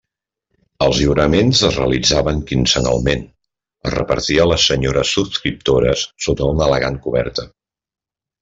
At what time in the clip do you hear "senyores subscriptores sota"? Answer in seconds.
4.73-6.53